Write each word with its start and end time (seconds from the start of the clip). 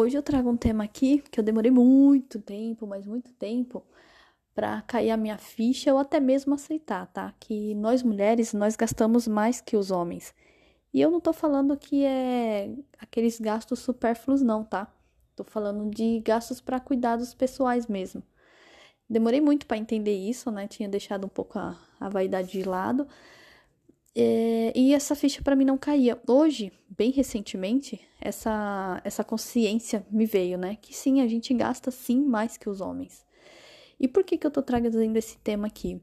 Hoje 0.00 0.16
eu 0.16 0.22
trago 0.22 0.48
um 0.48 0.56
tema 0.56 0.82
aqui 0.84 1.22
que 1.30 1.38
eu 1.38 1.44
demorei 1.44 1.70
muito 1.70 2.40
tempo, 2.40 2.86
mas 2.86 3.06
muito 3.06 3.34
tempo, 3.34 3.84
para 4.54 4.80
cair 4.80 5.10
a 5.10 5.16
minha 5.16 5.36
ficha 5.36 5.92
ou 5.92 5.98
até 5.98 6.18
mesmo 6.18 6.54
aceitar, 6.54 7.06
tá? 7.08 7.34
Que 7.38 7.74
nós 7.74 8.02
mulheres, 8.02 8.54
nós 8.54 8.76
gastamos 8.76 9.28
mais 9.28 9.60
que 9.60 9.76
os 9.76 9.90
homens. 9.90 10.34
E 10.94 11.02
eu 11.02 11.10
não 11.10 11.20
tô 11.20 11.34
falando 11.34 11.76
que 11.76 12.02
é 12.02 12.70
aqueles 12.98 13.38
gastos 13.38 13.80
supérfluos, 13.80 14.40
não, 14.40 14.64
tá? 14.64 14.90
Tô 15.36 15.44
falando 15.44 15.90
de 15.90 16.20
gastos 16.20 16.62
para 16.62 16.80
cuidados 16.80 17.34
pessoais 17.34 17.86
mesmo. 17.86 18.22
Demorei 19.06 19.42
muito 19.42 19.66
para 19.66 19.76
entender 19.76 20.16
isso, 20.16 20.50
né? 20.50 20.66
Tinha 20.66 20.88
deixado 20.88 21.26
um 21.26 21.28
pouco 21.28 21.58
a, 21.58 21.78
a 22.00 22.08
vaidade 22.08 22.50
de 22.52 22.62
lado. 22.62 23.06
É, 24.16 24.72
e 24.74 24.94
essa 24.94 25.14
ficha 25.14 25.42
para 25.42 25.54
mim 25.54 25.66
não 25.66 25.76
caía. 25.76 26.18
Hoje, 26.26 26.72
bem 27.00 27.10
recentemente, 27.10 27.98
essa, 28.20 29.00
essa 29.02 29.24
consciência 29.24 30.06
me 30.10 30.26
veio, 30.26 30.58
né? 30.58 30.76
Que 30.76 30.94
sim, 30.94 31.22
a 31.22 31.26
gente 31.26 31.54
gasta 31.54 31.90
sim 31.90 32.20
mais 32.22 32.58
que 32.58 32.68
os 32.68 32.82
homens. 32.82 33.24
E 33.98 34.06
por 34.06 34.22
que, 34.22 34.36
que 34.36 34.46
eu 34.46 34.50
tô 34.50 34.62
trazendo 34.62 35.16
esse 35.16 35.38
tema 35.38 35.66
aqui? 35.66 35.98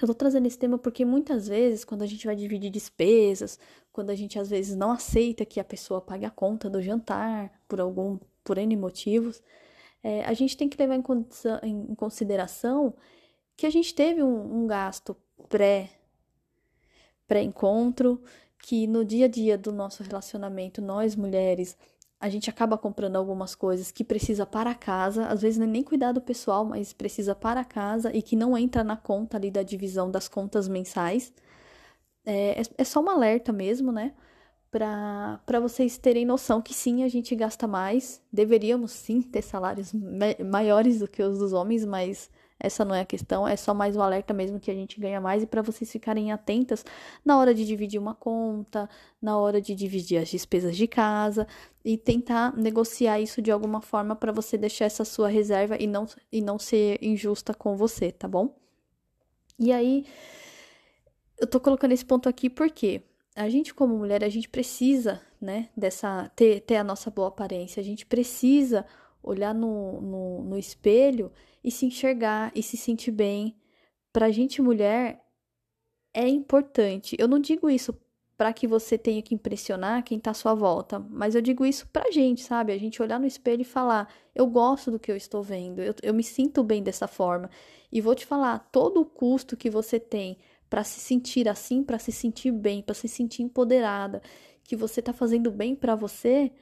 Eu 0.00 0.06
tô 0.06 0.14
trazendo 0.14 0.46
esse 0.46 0.58
tema 0.58 0.78
porque 0.78 1.04
muitas 1.04 1.46
vezes, 1.46 1.84
quando 1.84 2.00
a 2.00 2.06
gente 2.06 2.24
vai 2.24 2.34
dividir 2.34 2.70
despesas, 2.70 3.58
quando 3.92 4.08
a 4.08 4.14
gente 4.14 4.38
às 4.38 4.48
vezes 4.48 4.74
não 4.74 4.90
aceita 4.90 5.44
que 5.44 5.60
a 5.60 5.64
pessoa 5.64 6.00
pague 6.00 6.24
a 6.24 6.30
conta 6.30 6.70
do 6.70 6.80
jantar 6.80 7.52
por 7.68 7.78
algum, 7.78 8.18
por 8.42 8.56
N 8.56 8.74
motivos, 8.74 9.42
é, 10.02 10.24
a 10.24 10.32
gente 10.32 10.56
tem 10.56 10.66
que 10.66 10.78
levar 10.78 10.94
em, 11.62 11.94
consideração 11.94 12.94
que 13.54 13.66
a 13.66 13.70
gente 13.70 13.94
teve 13.94 14.22
um, 14.22 14.62
um 14.62 14.66
gasto 14.66 15.14
pré 15.46 15.90
pré-encontro, 17.28 18.22
que 18.66 18.84
no 18.88 19.04
dia 19.04 19.26
a 19.26 19.28
dia 19.28 19.56
do 19.56 19.70
nosso 19.70 20.02
relacionamento, 20.02 20.82
nós 20.82 21.14
mulheres, 21.14 21.76
a 22.18 22.28
gente 22.28 22.50
acaba 22.50 22.76
comprando 22.76 23.14
algumas 23.14 23.54
coisas 23.54 23.92
que 23.92 24.02
precisa 24.02 24.44
para 24.44 24.74
casa, 24.74 25.28
às 25.28 25.40
vezes 25.42 25.56
não 25.56 25.66
é 25.66 25.70
nem 25.70 25.84
cuidado 25.84 26.20
pessoal, 26.20 26.64
mas 26.64 26.92
precisa 26.92 27.32
para 27.32 27.64
casa 27.64 28.10
e 28.12 28.20
que 28.20 28.34
não 28.34 28.58
entra 28.58 28.82
na 28.82 28.96
conta 28.96 29.36
ali 29.36 29.52
da 29.52 29.62
divisão 29.62 30.10
das 30.10 30.26
contas 30.26 30.66
mensais. 30.66 31.32
É, 32.24 32.60
é, 32.60 32.64
é 32.78 32.84
só 32.84 33.00
um 33.00 33.08
alerta 33.08 33.52
mesmo, 33.52 33.92
né? 33.92 34.12
Para 34.68 35.60
vocês 35.60 35.96
terem 35.96 36.26
noção 36.26 36.60
que 36.60 36.74
sim, 36.74 37.04
a 37.04 37.08
gente 37.08 37.36
gasta 37.36 37.68
mais, 37.68 38.20
deveríamos 38.32 38.90
sim 38.90 39.22
ter 39.22 39.42
salários 39.42 39.92
maiores 40.44 40.98
do 40.98 41.06
que 41.06 41.22
os 41.22 41.38
dos 41.38 41.52
homens, 41.52 41.84
mas 41.84 42.28
essa 42.58 42.84
não 42.84 42.94
é 42.94 43.02
a 43.02 43.04
questão, 43.04 43.46
é 43.46 43.54
só 43.54 43.74
mais 43.74 43.96
um 43.96 44.02
alerta 44.02 44.32
mesmo 44.32 44.58
que 44.58 44.70
a 44.70 44.74
gente 44.74 44.98
ganha 44.98 45.20
mais 45.20 45.42
e 45.42 45.46
para 45.46 45.60
vocês 45.60 45.90
ficarem 45.90 46.32
atentas 46.32 46.84
na 47.24 47.38
hora 47.38 47.54
de 47.54 47.66
dividir 47.66 48.00
uma 48.00 48.14
conta, 48.14 48.88
na 49.20 49.36
hora 49.38 49.60
de 49.60 49.74
dividir 49.74 50.18
as 50.18 50.28
despesas 50.28 50.76
de 50.76 50.86
casa 50.86 51.46
e 51.84 51.98
tentar 51.98 52.56
negociar 52.56 53.20
isso 53.20 53.42
de 53.42 53.50
alguma 53.50 53.80
forma 53.82 54.16
para 54.16 54.32
você 54.32 54.56
deixar 54.56 54.86
essa 54.86 55.04
sua 55.04 55.28
reserva 55.28 55.76
e 55.78 55.86
não, 55.86 56.06
e 56.32 56.40
não 56.40 56.58
ser 56.58 56.98
injusta 57.02 57.52
com 57.52 57.76
você, 57.76 58.10
tá 58.10 58.26
bom? 58.26 58.56
E 59.58 59.72
aí, 59.72 60.06
eu 61.38 61.46
tô 61.46 61.60
colocando 61.60 61.92
esse 61.92 62.04
ponto 62.04 62.28
aqui 62.28 62.48
porque 62.48 63.02
a 63.34 63.50
gente 63.50 63.74
como 63.74 63.98
mulher, 63.98 64.24
a 64.24 64.28
gente 64.30 64.48
precisa, 64.48 65.20
né, 65.38 65.68
dessa 65.76 66.30
ter, 66.34 66.60
ter 66.60 66.76
a 66.76 66.84
nossa 66.84 67.10
boa 67.10 67.28
aparência, 67.28 67.80
a 67.80 67.84
gente 67.84 68.06
precisa 68.06 68.86
olhar 69.26 69.54
no, 69.54 70.00
no, 70.00 70.44
no 70.44 70.58
espelho 70.58 71.30
e 71.62 71.70
se 71.70 71.84
enxergar 71.84 72.52
e 72.54 72.62
se 72.62 72.76
sentir 72.76 73.10
bem. 73.10 73.56
Pra 74.12 74.30
gente 74.30 74.62
mulher 74.62 75.22
é 76.14 76.26
importante. 76.26 77.16
Eu 77.18 77.28
não 77.28 77.38
digo 77.38 77.68
isso 77.68 77.94
para 78.36 78.52
que 78.52 78.66
você 78.66 78.96
tenha 78.96 79.22
que 79.22 79.34
impressionar 79.34 80.04
quem 80.04 80.20
tá 80.20 80.30
à 80.30 80.34
sua 80.34 80.54
volta, 80.54 80.98
mas 80.98 81.34
eu 81.34 81.40
digo 81.40 81.64
isso 81.64 81.88
pra 81.88 82.10
gente, 82.10 82.42
sabe? 82.42 82.72
A 82.72 82.78
gente 82.78 83.02
olhar 83.02 83.18
no 83.18 83.26
espelho 83.26 83.62
e 83.62 83.64
falar: 83.64 84.12
eu 84.34 84.46
gosto 84.46 84.90
do 84.90 84.98
que 84.98 85.10
eu 85.10 85.16
estou 85.16 85.42
vendo, 85.42 85.82
eu, 85.82 85.94
eu 86.02 86.14
me 86.14 86.22
sinto 86.22 86.62
bem 86.62 86.82
dessa 86.82 87.08
forma. 87.08 87.50
E 87.90 88.00
vou 88.00 88.14
te 88.14 88.24
falar: 88.24 88.58
todo 88.70 89.00
o 89.00 89.06
custo 89.06 89.56
que 89.56 89.70
você 89.70 89.98
tem 89.98 90.38
para 90.68 90.84
se 90.84 91.00
sentir 91.00 91.48
assim, 91.48 91.82
para 91.82 91.98
se 91.98 92.12
sentir 92.12 92.52
bem, 92.52 92.82
para 92.82 92.94
se 92.94 93.08
sentir 93.08 93.42
empoderada, 93.42 94.22
que 94.64 94.76
você 94.76 95.00
tá 95.00 95.12
fazendo 95.12 95.50
bem 95.50 95.74
para 95.74 95.94
você, 95.94 96.52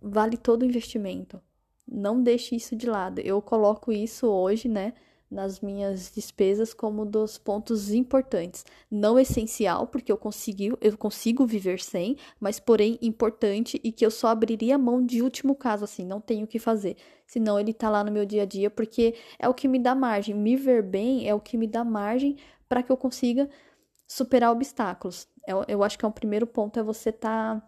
vale 0.00 0.36
todo 0.36 0.62
o 0.62 0.66
investimento. 0.66 1.40
Não 1.86 2.22
deixe 2.22 2.56
isso 2.56 2.74
de 2.74 2.86
lado. 2.86 3.20
Eu 3.20 3.40
coloco 3.40 3.92
isso 3.92 4.26
hoje, 4.26 4.68
né, 4.68 4.92
nas 5.30 5.60
minhas 5.60 6.10
despesas 6.12 6.72
como 6.72 7.04
dos 7.04 7.38
pontos 7.38 7.92
importantes. 7.92 8.64
Não 8.90 9.18
essencial, 9.18 9.86
porque 9.86 10.10
eu 10.10 10.16
consigo, 10.16 10.78
eu 10.80 10.96
consigo 10.96 11.46
viver 11.46 11.80
sem, 11.80 12.16
mas 12.40 12.60
porém 12.60 12.98
importante 13.02 13.80
e 13.82 13.92
que 13.92 14.04
eu 14.06 14.10
só 14.10 14.28
abriria 14.28 14.78
mão 14.78 15.04
de 15.04 15.22
último 15.22 15.54
caso, 15.54 15.84
assim, 15.84 16.04
não 16.04 16.20
tenho 16.20 16.44
o 16.44 16.48
que 16.48 16.58
fazer. 16.58 16.96
Senão 17.26 17.58
ele 17.58 17.72
tá 17.72 17.90
lá 17.90 18.04
no 18.04 18.12
meu 18.12 18.24
dia 18.24 18.42
a 18.42 18.46
dia, 18.46 18.70
porque 18.70 19.14
é 19.38 19.48
o 19.48 19.54
que 19.54 19.68
me 19.68 19.78
dá 19.78 19.94
margem. 19.94 20.34
Me 20.34 20.56
ver 20.56 20.82
bem 20.82 21.28
é 21.28 21.34
o 21.34 21.40
que 21.40 21.56
me 21.56 21.66
dá 21.66 21.84
margem 21.84 22.36
para 22.68 22.82
que 22.82 22.90
eu 22.90 22.96
consiga 22.96 23.48
superar 24.06 24.52
obstáculos. 24.52 25.28
Eu, 25.46 25.64
eu 25.68 25.82
acho 25.82 25.98
que 25.98 26.04
é 26.04 26.08
um 26.08 26.12
primeiro 26.12 26.46
ponto 26.46 26.78
é 26.78 26.82
você 26.82 27.12
tá 27.12 27.62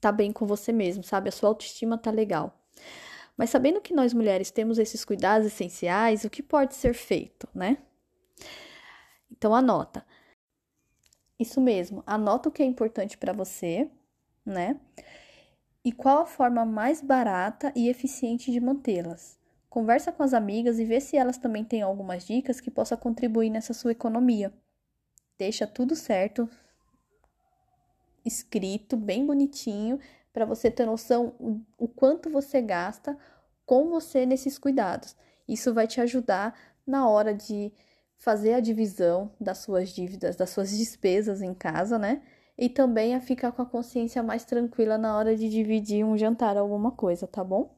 tá 0.00 0.10
bem 0.10 0.32
com 0.32 0.46
você 0.46 0.72
mesmo, 0.72 1.04
sabe? 1.04 1.28
A 1.28 1.32
sua 1.32 1.48
autoestima 1.48 1.96
tá 1.96 2.10
legal. 2.10 2.58
Mas 3.36 3.50
sabendo 3.50 3.80
que 3.80 3.94
nós 3.94 4.12
mulheres 4.12 4.50
temos 4.50 4.78
esses 4.78 5.04
cuidados 5.04 5.46
essenciais, 5.46 6.24
o 6.24 6.30
que 6.30 6.42
pode 6.42 6.74
ser 6.74 6.94
feito, 6.94 7.48
né? 7.54 7.78
Então 9.30 9.54
anota. 9.54 10.04
Isso 11.38 11.60
mesmo, 11.60 12.02
anota 12.06 12.48
o 12.48 12.52
que 12.52 12.62
é 12.62 12.66
importante 12.66 13.18
para 13.18 13.32
você, 13.32 13.90
né? 14.44 14.78
E 15.84 15.90
qual 15.90 16.18
a 16.18 16.26
forma 16.26 16.64
mais 16.64 17.00
barata 17.00 17.72
e 17.74 17.88
eficiente 17.88 18.52
de 18.52 18.60
mantê-las. 18.60 19.38
Conversa 19.68 20.12
com 20.12 20.22
as 20.22 20.34
amigas 20.34 20.78
e 20.78 20.84
vê 20.84 21.00
se 21.00 21.16
elas 21.16 21.38
também 21.38 21.64
têm 21.64 21.82
algumas 21.82 22.26
dicas 22.26 22.60
que 22.60 22.70
possa 22.70 22.96
contribuir 22.96 23.50
nessa 23.50 23.72
sua 23.72 23.90
economia. 23.90 24.52
Deixa 25.38 25.66
tudo 25.66 25.96
certo, 25.96 26.48
escrito, 28.24 28.96
bem 28.96 29.26
bonitinho, 29.26 29.98
para 30.32 30.44
você 30.44 30.70
ter 30.70 30.86
noção 30.86 31.34
o 31.78 31.86
quanto 31.88 32.30
você 32.30 32.60
gasta 32.62 33.16
com 33.66 33.88
você 33.88 34.24
nesses 34.26 34.58
cuidados. 34.58 35.16
Isso 35.48 35.74
vai 35.74 35.86
te 35.86 36.00
ajudar 36.00 36.58
na 36.86 37.08
hora 37.08 37.34
de 37.34 37.72
fazer 38.16 38.54
a 38.54 38.60
divisão 38.60 39.32
das 39.40 39.58
suas 39.58 39.90
dívidas, 39.90 40.36
das 40.36 40.50
suas 40.50 40.70
despesas 40.70 41.42
em 41.42 41.52
casa, 41.52 41.98
né? 41.98 42.22
E 42.56 42.68
também 42.68 43.14
a 43.14 43.20
ficar 43.20 43.52
com 43.52 43.62
a 43.62 43.66
consciência 43.66 44.22
mais 44.22 44.44
tranquila 44.44 44.96
na 44.96 45.16
hora 45.16 45.36
de 45.36 45.48
dividir 45.48 46.04
um 46.04 46.16
jantar, 46.16 46.56
alguma 46.56 46.92
coisa, 46.92 47.26
tá 47.26 47.42
bom? 47.42 47.74